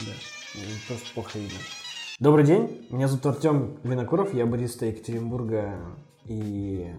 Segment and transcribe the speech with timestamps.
[0.00, 0.10] Да,
[0.88, 1.58] просто плохо видно.
[2.18, 5.78] Добрый день, меня зовут Артем Винокуров, я бариста Екатеринбурга
[6.24, 6.90] и,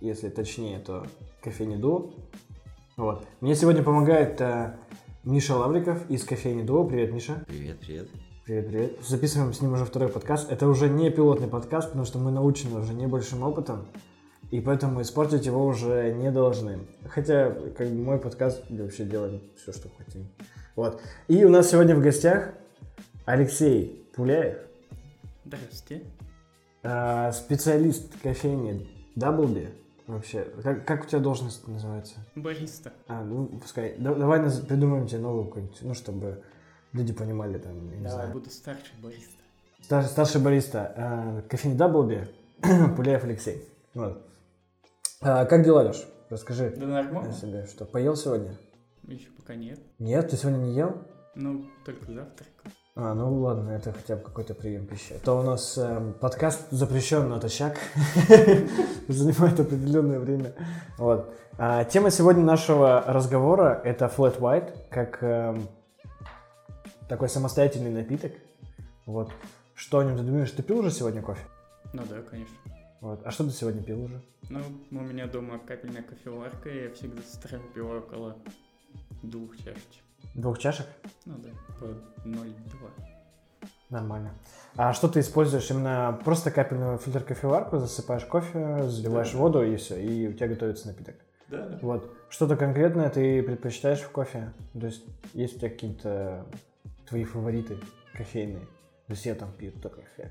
[0.00, 1.06] если точнее, то
[1.42, 2.12] кофейни Дуо.
[2.96, 3.26] Вот.
[3.40, 4.76] Мне сегодня помогает э,
[5.24, 6.84] Миша Лавриков из кофейни Дуо.
[6.84, 7.44] Привет, Миша.
[7.48, 8.08] Привет, привет.
[8.44, 8.98] Привет, привет.
[9.04, 10.52] Записываем с ним уже второй подкаст.
[10.52, 13.88] Это уже не пилотный подкаст, потому что мы научены уже не большим опытом
[14.52, 16.80] и поэтому испортить его уже не должны.
[17.08, 20.28] Хотя, как бы, мой подкаст вообще делаем все, что хотим.
[20.76, 21.00] Вот.
[21.26, 22.50] И у нас сегодня в гостях
[23.24, 24.58] Алексей Пуляев.
[25.46, 26.04] Здравствуйте.
[26.82, 29.70] Э, специалист кофейни Даблби.
[30.06, 32.16] Вообще, как, как у тебя должность называется?
[32.34, 32.92] Бариста.
[33.08, 33.94] А, ну, пускай.
[33.96, 36.42] Да, давай нас придумаем тебе новую какую-нибудь, ну, чтобы
[36.92, 38.32] люди понимали там, я не Давай, знаю.
[38.34, 39.42] буду старший бариста.
[39.80, 40.92] Стар, старший бариста.
[40.94, 42.28] Э, кофейни Даблби.
[42.96, 43.66] Пуляев Алексей.
[43.94, 44.26] Вот.
[45.24, 46.04] А, как дела, Леш?
[46.30, 47.30] Расскажи да нормально.
[47.30, 47.64] о себе.
[47.66, 48.58] Что, поел сегодня?
[49.04, 49.78] Еще пока нет.
[50.00, 50.28] Нет?
[50.28, 50.96] Ты сегодня не ел?
[51.36, 52.48] Ну, только завтрак.
[52.96, 55.12] А, ну ладно, это хотя бы какой-то прием пищи.
[55.12, 57.78] Это у нас э, подкаст запрещен натощак.
[59.08, 60.54] Занимает определенное время.
[60.98, 61.32] Вот.
[61.56, 65.56] А, тема сегодня нашего разговора– это flat white, как э,
[67.08, 68.32] такой самостоятельный напиток.
[69.06, 69.30] Вот.
[69.74, 70.50] Что о нем ты думаешь?
[70.50, 71.46] Ты пил уже сегодня кофе?
[71.92, 72.56] Ну да, конечно.
[73.02, 73.20] Вот.
[73.26, 74.22] А что ты сегодня пил уже?
[74.48, 74.60] Ну,
[74.92, 77.36] у меня дома капельная кофеварка, и я всегда с
[77.74, 78.36] пиваю около
[79.24, 80.04] двух чашечек.
[80.36, 80.86] Двух чашек?
[81.24, 81.48] Ну да,
[81.80, 81.84] по
[82.24, 82.90] 0,2.
[83.90, 84.30] Нормально.
[84.76, 85.68] А что ты используешь?
[85.68, 89.38] Именно просто капельную фильтр кофеварку, засыпаешь кофе, заливаешь да.
[89.38, 91.16] воду и все, и у тебя готовится напиток.
[91.48, 91.78] Да, да.
[91.82, 92.08] Вот.
[92.30, 94.52] Что-то конкретное ты предпочитаешь в кофе?
[94.74, 96.46] То есть есть у тебя какие-то
[97.08, 97.78] твои фавориты
[98.14, 98.64] кофейные?
[99.06, 100.30] То есть я там пью только кофе.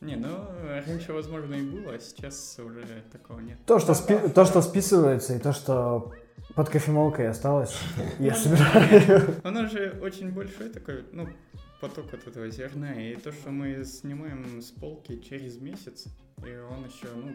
[0.00, 0.28] Не, ну,
[0.62, 3.58] раньше, возможно, и было, а сейчас уже такого нет.
[3.66, 6.12] То, что, спи- то, что списывается, и то, что
[6.54, 7.76] под кофемолкой осталось,
[8.20, 9.34] я собираю.
[9.42, 11.28] Оно же очень большой такой, ну,
[11.80, 16.06] поток от этого зерна, и то, что мы снимаем с полки через месяц,
[16.46, 17.34] и он еще, ну,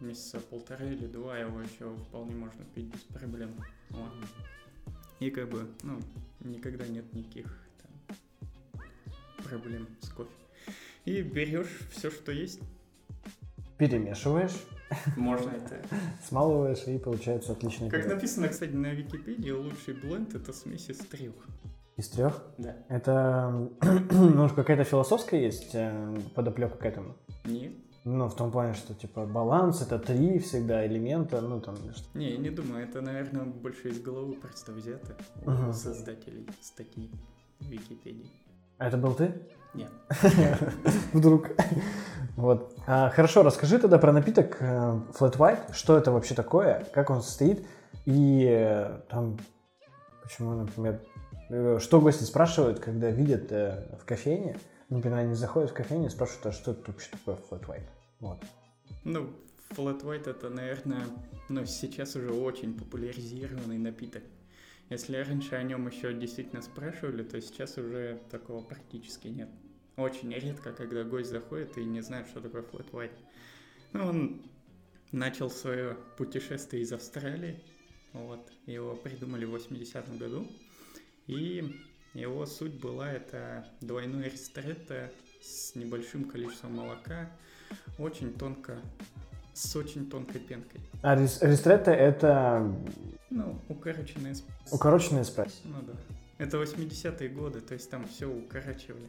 [0.00, 3.54] месяца полтора или два, его еще вполне можно пить без проблем.
[3.90, 4.10] Вот.
[5.20, 6.00] И как бы, ну,
[6.40, 7.46] никогда нет никаких
[7.80, 8.82] там,
[9.44, 10.30] проблем с кофе
[11.04, 12.60] и берешь все, что есть.
[13.78, 14.54] Перемешиваешь.
[15.16, 15.80] Можно это.
[16.28, 21.34] Смалываешь, и получается отличный Как написано, кстати, на Википедии, лучший бленд это смесь из трех.
[21.96, 22.42] Из трех?
[22.58, 22.76] Да.
[22.88, 23.70] Это,
[24.10, 27.16] ну, какая-то философская есть э, подоплека к этому?
[27.44, 27.72] Нет.
[28.04, 31.76] Ну, в том плане, что, типа, баланс— это три всегда элемента, ну, там...
[32.14, 37.10] Не, я не думаю, это, наверное, больше из головы просто взято у создателей статьи
[37.60, 38.28] в Википедии.
[38.78, 39.32] А это был ты?
[39.74, 39.90] Нет.
[41.12, 41.50] Вдруг.
[42.36, 42.74] Вот.
[42.86, 44.64] А, хорошо, расскажи тогда про напиток э,
[45.18, 45.72] Flat White.
[45.72, 46.86] Что это вообще такое?
[46.92, 47.66] Как он состоит?
[48.04, 49.38] И э, там,
[50.22, 51.00] почему, например,
[51.50, 54.58] э, что гости спрашивают, когда видят в кофейне?
[54.88, 57.88] Например, они заходят в кофейню и спрашивают, а что это вообще такое Flat White?
[58.20, 58.38] Вот.
[59.04, 59.30] Ну,
[59.70, 61.04] Flat White это, наверное,
[61.48, 64.22] ну, сейчас уже очень популяризированный напиток.
[64.92, 69.48] Если раньше о нем еще действительно спрашивали, то сейчас уже такого практически нет.
[69.96, 73.18] Очень редко, когда гость заходит и не знает, что такое flat white.
[73.94, 74.42] Ну, он
[75.10, 77.58] начал свое путешествие из Австралии.
[78.12, 78.52] Вот.
[78.66, 80.46] Его придумали в 80-м году.
[81.26, 81.74] И
[82.12, 85.10] его суть была это двойной ристретто
[85.40, 87.32] с небольшим количеством молока,
[87.98, 88.78] очень тонко,
[89.52, 90.80] с очень тонкой пенкой.
[91.02, 92.74] А ристретто это
[93.30, 94.74] ну, укороченный эспрессо.
[94.74, 95.60] Укороченный эспрессо.
[95.64, 95.92] Ну да.
[96.38, 99.08] Это 80-е годы, то есть там все укорачивали.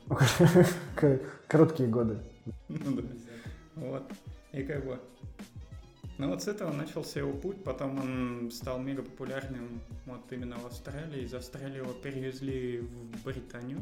[1.47, 2.19] Короткие годы.
[2.67, 3.07] Ну да.
[3.75, 4.11] Вот.
[4.51, 4.99] И как бы...
[6.19, 10.67] Ну вот с этого начался его путь, потом он стал мега популярным вот именно в
[10.67, 11.23] Австралии.
[11.23, 13.79] Из Австралии его перевезли в Британию.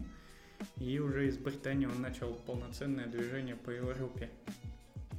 [0.77, 4.29] И уже из Британии он начал полноценное движение по Европе.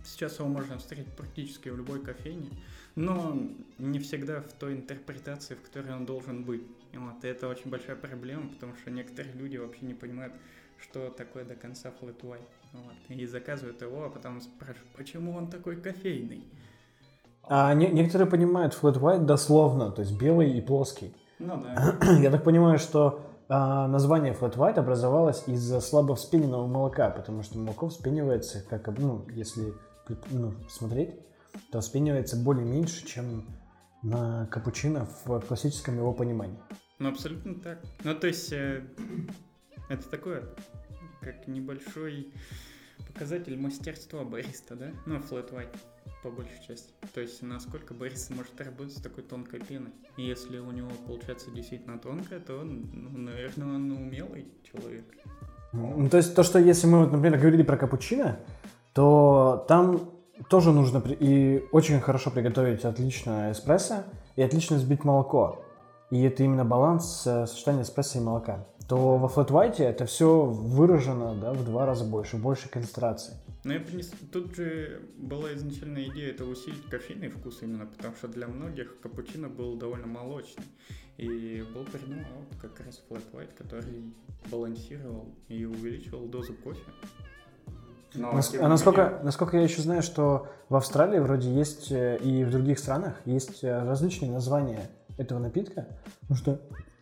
[0.05, 2.51] Сейчас его можно встретить практически в любой кофейне
[2.95, 3.37] но
[3.79, 6.63] не всегда в той интерпретации, в которой он должен быть.
[6.93, 10.35] И вот и это очень большая проблема, потому что некоторые люди вообще не понимают,
[10.79, 12.41] что такое до конца flat white.
[12.73, 16.45] Вот, и заказывают его, а потом спрашивают, почему он такой кофейный.
[17.45, 21.15] А не, некоторые понимают flat white дословно, то есть белый и плоский.
[21.39, 21.97] Ну да.
[22.21, 27.59] Я так понимаю, что а, название flat white образовалось из-за слабо вспененного молока, потому что
[27.59, 29.75] молоко вспенивается, как, ну, если
[30.31, 31.11] ну, смотреть,
[31.71, 33.47] то вспенивается более меньше, чем
[34.03, 36.59] на капучино в классическом его понимании.
[36.99, 37.81] Ну, абсолютно так.
[38.05, 38.85] Ну, то есть, э,
[39.89, 40.45] это такое,
[41.21, 42.33] как небольшой
[43.07, 44.91] показатель мастерства бариста, да?
[45.07, 45.77] Ну, flat white
[46.23, 46.93] по большей части.
[47.15, 49.93] То есть, насколько бариста может работать с такой тонкой пеной.
[50.17, 55.05] И если у него получается действительно тонкая, то, ну, наверное, он умелый человек.
[55.73, 58.39] Ну, то есть то, что если мы, вот, например, говорили про капучино,
[58.93, 60.11] то там
[60.49, 64.05] тоже нужно и очень хорошо приготовить отлично эспрессо
[64.37, 65.63] и отлично взбить молоко.
[66.11, 68.67] И это именно баланс э, сочетания эспрессо и молока.
[68.89, 73.35] То во флэт white это все выражено да, в два раза больше, больше концентрации.
[73.65, 74.13] Но я принес...
[74.33, 79.49] тут же была изначальная идея это усилить кофейный вкус именно, потому что для многих капучино
[79.49, 80.65] был довольно молочный.
[81.17, 82.27] И был придуман
[82.61, 84.13] как раз flat white, который
[84.51, 86.83] балансировал и увеличивал дозу кофе.
[88.15, 92.19] Но, Нас- а насколько, менее, насколько я еще знаю, что в Австралии вроде есть э,
[92.19, 95.87] и в других странах есть э, различные названия этого напитка.
[96.23, 96.61] Потому что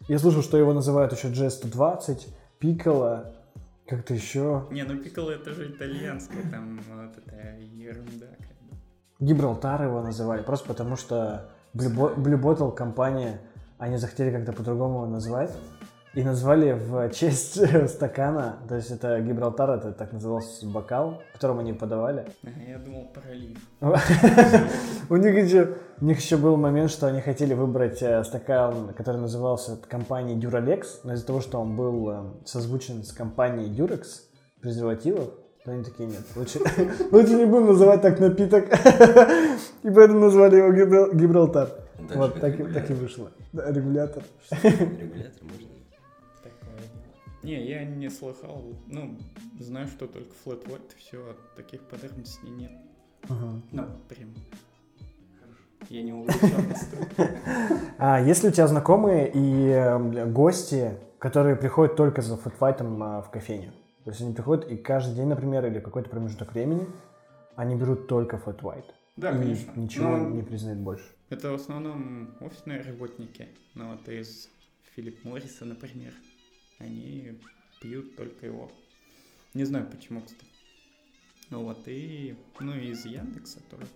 [0.09, 2.29] я слышал, что его называют еще G120,
[2.59, 3.33] Пикколо,
[3.87, 4.67] как-то еще.
[4.71, 8.27] Не, ну пикколо это же итальянское, там вот это ерунда.
[8.39, 8.77] как бы.
[9.19, 13.41] Гибралтар его называли, просто потому что Blue, Blue Bottle компания,
[13.79, 15.51] они захотели как-то по-другому его назвать.
[16.12, 21.61] И назвали в честь стакана, то есть это Гибралтар, это так назывался бокал, в котором
[21.61, 22.27] они подавали.
[22.69, 23.59] Я думал пролив.
[25.09, 29.21] У них еще, у них еще был момент, что они хотели выбрать э, стакан, который
[29.21, 34.05] назывался от компании Duralex, но из-за того, что он был э, созвучен с компанией Durex
[34.61, 35.31] презервативов,
[35.65, 36.59] то они такие, нет, лучше,
[37.13, 38.65] лучше не будем называть так напиток.
[39.85, 41.69] И поэтому назвали его Гибрал- Гибралтар.
[42.15, 42.97] Вот так, и- так и регулятор.
[42.97, 43.31] вышло.
[43.53, 44.23] Да, регулятор.
[44.63, 45.69] Регулятор можно.
[47.43, 48.75] Не, я не слыхал.
[48.87, 49.19] Ну,
[49.59, 52.73] знаю, что только flat white, все, таких подробностей нет.
[53.29, 53.61] Ага.
[53.73, 54.35] Ну, прям.
[55.89, 56.13] Я не.
[57.99, 63.23] А есть ли у тебя знакомые и э, гости, которые приходят только за фэтфайтом а,
[63.23, 63.73] в кофейню?
[64.05, 66.87] То есть они приходят и каждый день, например, или какой-то промежуток времени,
[67.57, 68.85] они берут только white.
[69.17, 69.73] Да, и конечно.
[69.77, 71.05] Ничего Но не признают больше.
[71.29, 73.49] Это в основном офисные работники.
[73.75, 74.49] Ну, вот из
[74.97, 76.13] Филипп Морриса, например,
[76.81, 77.38] они
[77.81, 78.71] пьют только его.
[79.55, 80.44] Не знаю почему, кстати.
[81.50, 83.87] Ну вот, и, ну, и из Яндекса тоже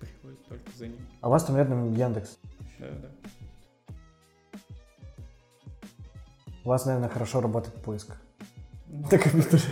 [0.00, 1.06] приходят только за ним.
[1.20, 2.38] А у вас там рядом Яндекс.
[2.78, 3.10] Да, да.
[6.64, 8.16] У вас, наверное, хорошо работает поиск.
[8.88, 9.62] Ну, компьютере.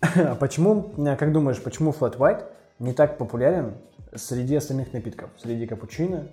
[0.00, 2.44] А почему, э, как думаешь, почему flat white
[2.78, 3.74] не так популярен
[4.14, 5.30] среди остальных напитков?
[5.38, 6.28] Среди капучино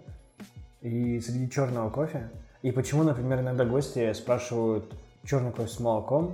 [0.81, 2.29] и среди черного кофе?
[2.63, 4.86] И почему, например, иногда гости спрашивают
[5.25, 6.33] черный кофе с молоком,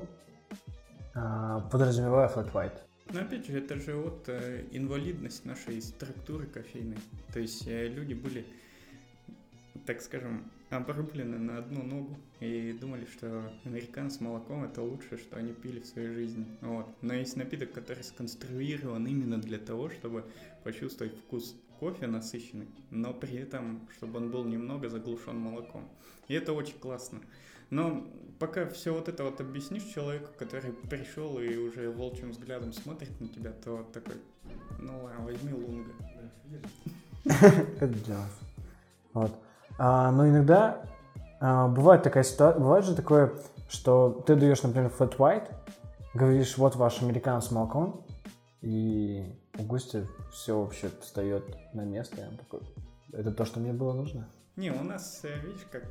[1.15, 2.79] а, подразумевая flat white?
[3.11, 6.99] Но опять же, это же вот э, инвалидность нашей структуры кофейной.
[7.33, 8.45] То есть э, люди были,
[9.87, 15.37] так скажем, обрублены на одну ногу и думали, что американо с молоком это лучшее, что
[15.37, 16.45] они пили в своей жизни.
[16.61, 16.85] Вот.
[17.01, 20.25] Но есть напиток, который сконструирован именно для того, чтобы
[20.63, 25.87] почувствовать вкус кофе насыщенный, но при этом, чтобы он был немного заглушен молоком.
[26.27, 27.19] И это очень классно.
[27.69, 28.05] Но
[28.39, 33.27] пока все вот это вот объяснишь человеку, который пришел и уже волчьим взглядом смотрит на
[33.27, 34.15] тебя, то такой,
[34.79, 35.91] ну ладно, возьми лунга.
[37.79, 38.25] Это дело.
[39.13, 39.31] Вот.
[39.77, 40.83] А, но иногда
[41.39, 43.33] а, бывает такая ситуация, бывает же такое,
[43.69, 45.51] что ты даешь, например, flat white,
[46.13, 48.03] говоришь, вот ваш американ с молоком,
[48.61, 49.25] и
[49.59, 52.61] у гостя все вообще встает на место, он такой,
[53.11, 54.27] это то, что мне было нужно?
[54.55, 55.83] Не, у нас, э, видишь, как,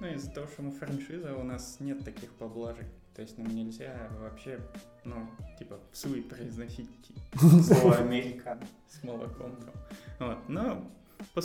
[0.00, 2.86] ну, из-за того, что мы франшиза, у нас нет таких поблажек.
[3.14, 4.60] То есть нам нельзя вообще,
[5.04, 6.88] ну, типа, в суе произносить
[7.34, 9.56] слово «американ» с молоком.
[9.56, 10.28] там.
[10.28, 10.48] Вот.
[10.48, 10.90] Но,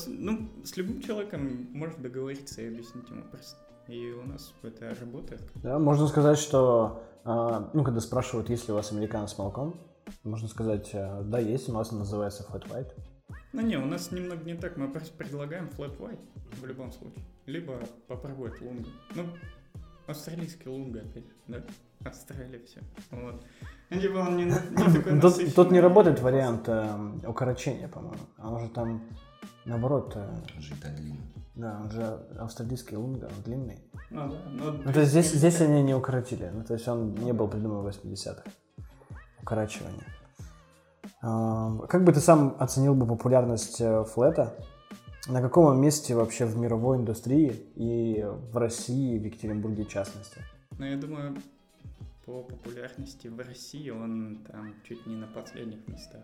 [0.08, 3.58] ну, с любым человеком можно договориться и объяснить ему просто.
[3.88, 5.42] И у нас это работает.
[5.56, 9.80] Да, можно сказать, что, а, ну, когда спрашивают, есть ли у вас американ с молоком,
[10.24, 12.92] можно сказать, а, да, есть, у нас он называется flat white.
[13.54, 16.20] Ну не, у нас немного не так, мы просто предлагаем flat white
[16.62, 17.24] в любом случае.
[17.46, 18.90] Либо попробовать лунгу.
[19.16, 19.26] Ну,
[20.08, 21.64] австралийский лунга опять, да?
[22.06, 22.82] Австралия все.
[23.12, 23.46] Вот.
[23.90, 28.24] Типа он не, не такой Тут, тут не работает вариант эм, укорочения, по-моему.
[28.38, 29.04] А он же там,
[29.66, 31.22] наоборот, э, Жить так длинно.
[31.56, 32.02] да, он же
[32.40, 33.80] австралийский лунга, он длинный.
[34.10, 34.72] Ну да, но...
[34.72, 36.50] Ну, то есть здесь, здесь они не укоротили.
[36.54, 38.44] Ну, то есть он не был придуман в 80-х.
[39.44, 40.06] Укорачивание.
[41.22, 44.56] А, Как бы ты сам оценил бы популярность э, флета?
[45.28, 50.38] На каком месте вообще в мировой индустрии и в России, в Екатеринбурге в частности?
[50.80, 51.36] Но я думаю,
[52.26, 56.24] по популярности в России он там чуть не на последних местах.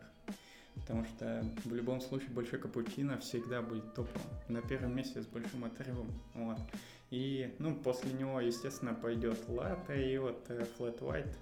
[0.75, 4.21] Потому что в любом случае большой капучино всегда будет топом.
[4.47, 6.07] На первом месте с большим отрывом.
[6.33, 6.57] Вот.
[7.09, 11.35] И, ну, после него, естественно, пойдет латте и вот э, flat white.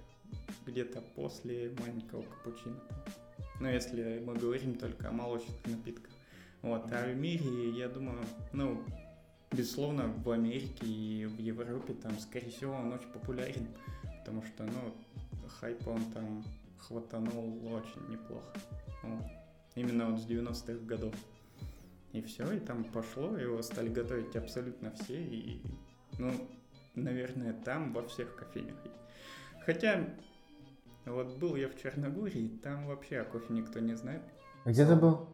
[0.66, 2.76] Где-то после маленького капучино.
[3.60, 6.12] Ну, если мы говорим только о молочных напитках.
[6.62, 6.90] Вот.
[6.92, 8.20] А в мире, я думаю,
[8.52, 8.82] ну,
[9.50, 13.66] безусловно, в Америке и в Европе там, скорее всего, он очень популярен,
[14.18, 14.94] потому что, ну,
[15.60, 16.44] хайп он там
[16.78, 18.52] хватанул очень неплохо.
[19.02, 19.24] Вот.
[19.74, 21.14] Именно вот с 90-х годов.
[22.12, 25.60] И все, и там пошло, его стали готовить абсолютно все, и,
[26.18, 26.32] ну,
[26.94, 28.76] наверное, там во всех кофейнях.
[29.68, 30.00] Хотя,
[31.04, 34.22] вот был я в Черногории, там вообще о кофе никто не знает.
[34.64, 35.28] Где ты был?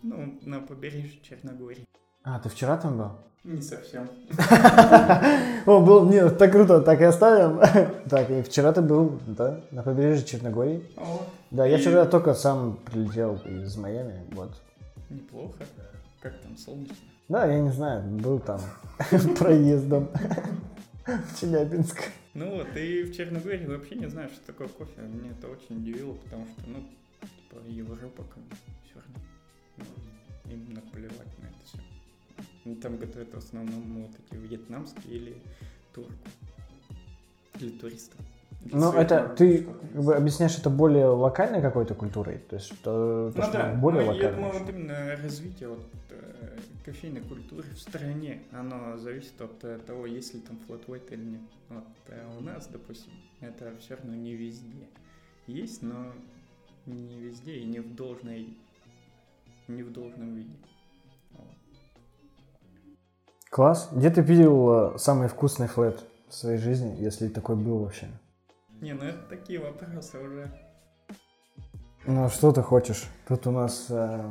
[0.00, 1.84] Ну, на побережье Черногории.
[2.22, 3.10] А, ты вчера там был?
[3.42, 4.08] Не совсем.
[5.66, 7.60] О, был, нет, так круто, так и оставим.
[8.08, 10.84] Так, и вчера ты был, да, на побережье Черногории.
[10.96, 14.52] О, Да, я вчера только сам прилетел из Майами, вот.
[15.10, 15.64] неплохо.
[16.22, 16.94] Как там, солнечно?
[17.28, 18.60] Да, я не знаю, был там
[19.36, 20.10] проездом
[21.04, 22.04] в Челябинск.
[22.38, 25.02] Ну вот, и в Черногории вообще не знаю, что такое кофе.
[25.02, 26.88] Мне это очень удивило, потому что, ну,
[27.20, 28.54] типа, Европа как бы
[28.84, 29.20] все равно.
[30.46, 32.74] Ну, им наплевать на это все.
[32.80, 35.42] Там готовят в основном вот эти вьетнамские или
[35.92, 36.14] турку.
[37.58, 38.20] Или туристов.
[38.72, 43.32] Ну, это ты как бы объясняешь это более локальной какой-то культурой, то есть что, то,
[43.36, 44.36] Ну что да, более ну, я локально.
[44.36, 50.06] думаю, вот именно развитие вот, э, кофейной культуры в стране, оно зависит от э, того,
[50.06, 51.40] есть ли там white или нет.
[51.68, 54.86] Вот э, у нас, допустим, это все равно не везде
[55.46, 56.12] есть, но
[56.86, 58.56] не везде и не в должной,
[59.68, 60.54] не в должном виде.
[61.32, 61.46] Вот.
[63.50, 63.88] Класс.
[63.92, 68.08] Где ты видел э, самый вкусный флет в своей жизни, если такой был вообще?
[68.80, 70.50] Не, ну это такие вопросы уже.
[72.06, 73.04] Ну, что ты хочешь?
[73.26, 74.24] Тут у нас э,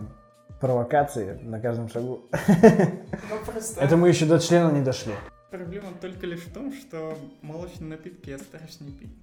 [0.61, 2.21] провокации на каждом шагу.
[2.31, 5.13] Ну просто Это мы еще до члена не дошли.
[5.51, 9.15] проблема только лишь в том, что молочные напитки я стараюсь не пить.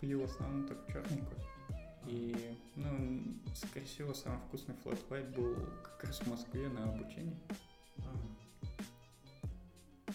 [0.00, 1.48] Пью в основном только черный кофе.
[2.06, 2.36] И,
[2.76, 3.22] ну,
[3.54, 7.36] скорее всего, самый вкусный white был как раз в Москве на обучении.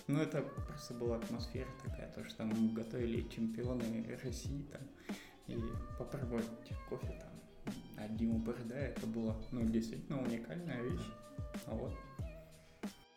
[0.09, 4.81] Ну, это просто была атмосфера такая, то, что там готовили чемпионы России там,
[5.45, 5.61] и
[5.99, 6.47] попробовать
[6.89, 7.73] кофе там
[8.03, 11.05] от Диму Борода, это было, ну, действительно уникальная вещь.
[11.67, 11.93] А вот.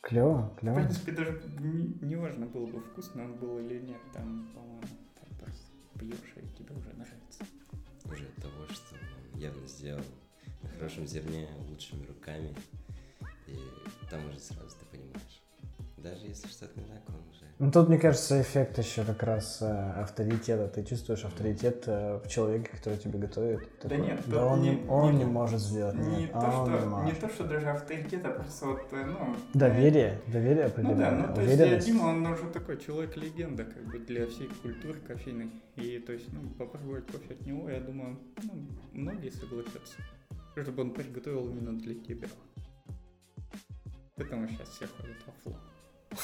[0.02, 0.74] Клево, В клево.
[0.80, 4.82] принципе, даже не, не важно было бы вкусно он был или нет, там, по-моему,
[5.14, 5.68] так просто
[5.98, 7.42] пьешь, и тебе уже нравится.
[8.04, 8.96] Уже от того, что
[9.32, 10.04] он явно сделал
[10.62, 12.54] на хорошем зерне, лучшими руками.
[13.46, 13.56] И
[14.10, 15.21] там уже сразу ты понимаешь.
[16.02, 17.42] Даже если что-то не так, он уже...
[17.58, 20.66] Ну, тут, мне кажется, эффект еще как раз э, авторитета.
[20.66, 23.60] Ты чувствуешь авторитет э, в человеке, который тебе готовит.
[23.82, 25.94] Да Такой, нет, да он, не, не- он не- не может сделать.
[25.94, 27.20] Не, нет, то, он не что, не может.
[27.20, 29.36] то, что даже авторитет, а просто вот, э, ну...
[29.54, 31.10] Доверие, доверие Ну определенное.
[31.10, 31.78] да, ну то есть э.
[31.80, 35.52] Дима, он уже такой человек-легенда, как бы для всей культуры кофейной.
[35.76, 39.98] И то есть, ну, попробовать кофе от него, я думаю, ну, многие согласятся.
[40.60, 42.26] Чтобы он приготовил именно для тебя.
[44.16, 45.58] Поэтому сейчас все ходят во фло.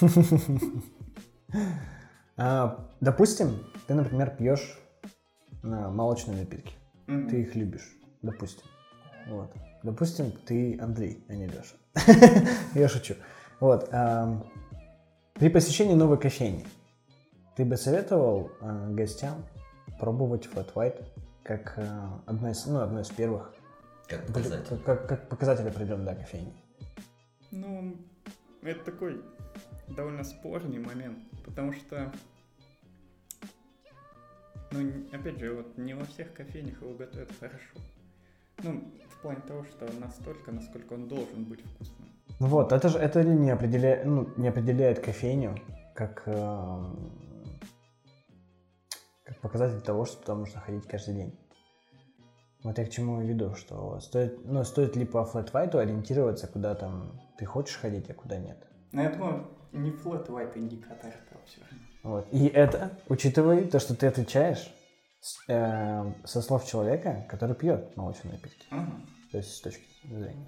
[2.41, 4.79] А, допустим, ты, например, пьешь
[5.65, 6.75] а, молочные напитки.
[7.07, 8.65] Ты их любишь, допустим.
[9.29, 9.53] Вот.
[9.83, 11.75] Допустим, ты Андрей, а не Леша.
[12.75, 13.15] Я шучу.
[13.61, 13.89] Вот.
[13.93, 14.45] ам,
[15.35, 16.65] При посещении новой кофейни
[17.57, 19.45] ты бы советовал а, гостям
[19.99, 21.05] пробовать Flat White
[21.43, 23.53] как а, одно из, ну, одно из первых
[24.07, 24.79] Как как, показатель.
[24.85, 26.53] как- как показатель определенной да, кофейни.
[27.51, 27.97] Ну,
[28.63, 29.21] это такой
[29.95, 32.13] довольно спорный момент, потому что,
[34.71, 37.79] ну, опять же, вот не во всех кофейнях его готовят хорошо.
[38.63, 42.09] Ну, в плане того, что настолько, насколько он должен быть вкусным.
[42.41, 45.57] Ну вот, это же это не определяет, ну, не определяет кофейню
[45.95, 47.13] как, эм,
[49.25, 51.39] как показатель того, что туда можно ходить каждый день.
[52.63, 57.21] Вот я к чему веду, что стоит, ну, стоит ли по white ориентироваться, куда там
[57.39, 58.59] ты хочешь ходить, а куда нет.
[58.93, 61.79] Но я думаю, не flat white индикатор этого все равно.
[62.03, 62.29] Вот.
[62.33, 64.73] И это, учитывая то, что ты отвечаешь
[65.21, 68.67] с- э, со слов человека, который пьет молочные напитки.
[68.71, 68.93] Ага.
[69.33, 70.47] То есть с точки зрения.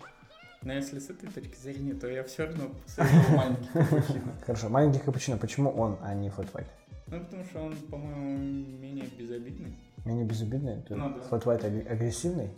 [0.62, 4.32] Но если с этой точки зрения, то я все равно посоветовал маленький капучино.
[4.46, 6.66] Хорошо, маленький капучино, почему он, а не flat white?
[7.06, 8.38] Ну, потому что он, по-моему,
[8.78, 9.74] менее безобидный.
[10.04, 10.80] Менее безобидный?
[10.82, 11.36] Ты- Ну да.
[11.36, 12.50] Аг- агрессивный?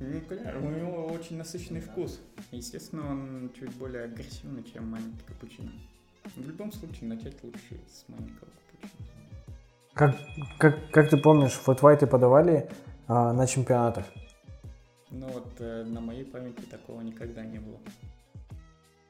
[0.00, 2.20] Ну, конечно, у него очень насыщенный вкус.
[2.50, 5.70] Естественно, он чуть более агрессивный, чем маленький капучино.
[6.36, 9.06] В любом случае, начать лучше с маленького капучино.
[9.94, 10.16] Как,
[10.58, 12.70] как, как ты помнишь, White подавали
[13.08, 14.06] а, на чемпионатах?
[15.10, 17.78] Но вот э, на моей памяти такого никогда не было.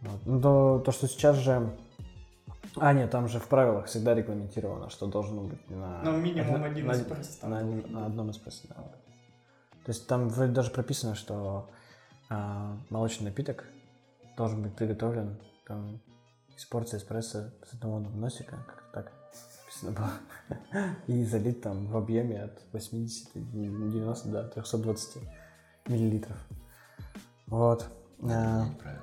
[0.00, 0.20] Вот.
[0.26, 1.70] Ну, то, то, что сейчас же
[2.76, 6.02] А, нет, там же в правилах всегда регламентировано, что должно быть на...
[6.02, 7.86] Ну, минимум на- один на, эспрессо на, на быть.
[7.94, 8.74] одном эспрессо, да.
[9.84, 11.68] То есть там вроде даже прописано, что
[12.30, 13.64] а, молочный напиток
[14.36, 16.00] должен быть приготовлен там,
[16.62, 19.12] из порции эспрессо с одного носика, как-то так
[19.64, 20.92] написано было.
[21.08, 25.22] И залит там в объеме от 80, 90 до 320
[25.88, 26.36] миллилитров.
[27.46, 27.88] Вот.
[28.20, 29.02] Надо А, менять правила.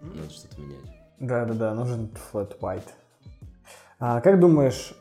[0.00, 1.00] Надо что-то менять.
[1.18, 2.88] да-да-да, нужен flat white.
[3.98, 4.94] А как думаешь,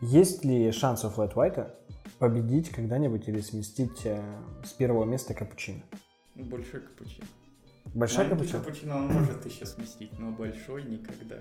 [0.00, 1.70] есть ли шанс у flat white
[2.18, 4.20] победить когда-нибудь или сместить э,
[4.64, 5.82] с первого места капучино?
[6.34, 7.26] Большой капучино.
[7.94, 8.60] Большой капучино?
[8.60, 11.36] капучино он может еще сместить, но большой никогда.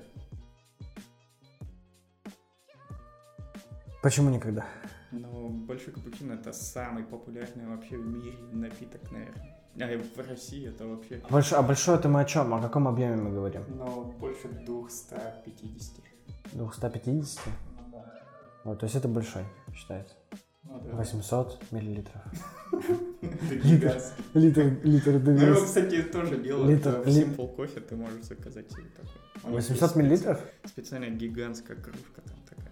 [4.01, 4.65] Почему никогда?
[5.11, 9.59] Но большой капучино это самый популярный вообще в мире напиток, наверное.
[9.79, 11.21] А в России это вообще...
[11.29, 12.53] А большой, а большой это мы о чем?
[12.53, 13.63] О каком объеме мы говорим?
[13.69, 16.03] Но больше 250.
[16.53, 17.45] 250?
[17.45, 18.13] Ну да.
[18.63, 20.15] Вот, то есть это большой, считается.
[20.63, 20.95] Ну да.
[20.95, 22.21] 800 миллилитров.
[23.21, 24.01] Литр,
[24.83, 26.85] литр Ну, его, кстати, тоже делают.
[26.85, 29.11] Э, В Simple Coffee ты можешь заказать себе такой.
[29.43, 30.39] У них 800 есть миллилитров?
[30.65, 32.71] Специальная гигантская кружка там такая.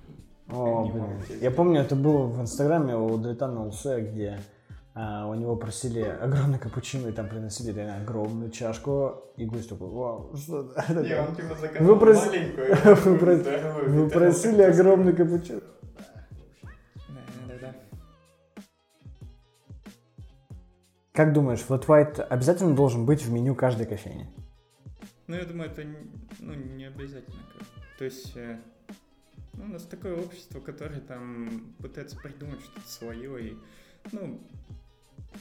[0.49, 1.05] О, блин.
[1.41, 4.39] Я помню, это было в инстаграме у Дайтана Улсе, где
[4.93, 9.89] а, у него просили огромный капучино, и там приносили реально огромную чашку, и гость такой,
[9.89, 10.93] вау, что это?
[11.03, 12.67] Не, он типа Вы заказал прос- маленькую.
[13.05, 15.61] Вы прос- здоровую, Вы просили огромный капучино.
[17.47, 17.75] Да-да-да.
[21.17, 24.29] Как думаешь, Flat White обязательно должен быть в меню каждой кофейни?
[25.25, 25.83] Ну, я думаю, это
[26.37, 27.41] ну, не обязательно.
[27.97, 28.59] То есть, э,
[29.53, 33.57] ну, у нас такое общество, которое там пытается придумать что-то свое, и,
[34.11, 34.39] ну,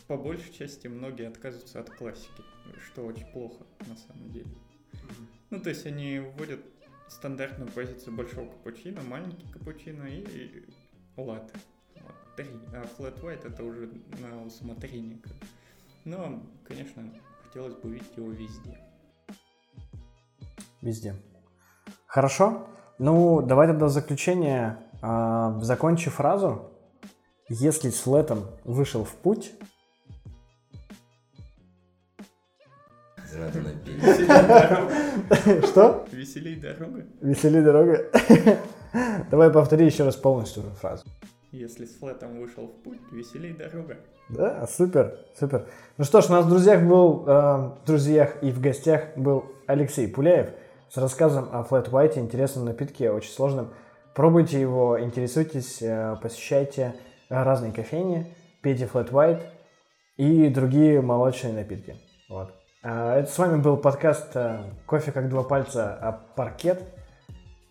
[0.06, 2.42] по большей части многие отказываются от классики,
[2.86, 4.48] что очень плохо на самом деле.
[5.50, 6.60] Ну, то есть они вводят
[7.08, 10.64] стандартную позицию большого капучино, маленький капучино и
[11.18, 11.52] латте.
[11.96, 12.48] Вот, три.
[12.72, 13.90] А flat white это уже
[14.22, 15.18] на усмотрение.
[15.18, 15.46] как бы.
[16.06, 17.02] Но, конечно,
[17.42, 18.78] хотелось бы увидеть его везде.
[20.80, 21.16] Везде.
[22.06, 22.68] Хорошо.
[23.00, 26.70] Ну, давай тогда в заключение, а, закончи фразу.
[27.48, 29.52] Если с летом вышел в путь.
[33.32, 33.76] Веселей
[35.66, 36.06] что?
[36.12, 37.04] Веселей дорога.
[37.20, 38.12] Весели дорога.
[39.30, 41.04] Давай повтори еще раз полностью фразу.
[41.50, 43.98] Если с флетом вышел в путь, веселей дорога.
[44.28, 45.66] Да, супер, супер.
[45.98, 49.44] Ну что ж, у нас в друзьях был, э, в друзьях и в гостях был
[49.66, 50.50] Алексей Пуляев
[50.90, 53.70] с рассказом о Flat White, интересном напитке, очень сложном.
[54.14, 56.94] Пробуйте его, интересуйтесь, э, посещайте
[57.28, 59.42] разные кофейни, пейте Flat White
[60.16, 61.96] и другие молочные напитки.
[62.28, 62.52] Вот.
[62.82, 66.82] А, Это с вами был подкаст э, «Кофе как два пальца, а паркет».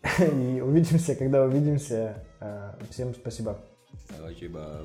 [0.20, 2.24] И увидимся, когда увидимся.
[2.40, 3.58] Э, Всем спасибо.
[4.10, 4.82] Спасибо.